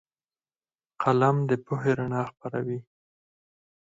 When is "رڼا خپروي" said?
1.97-2.79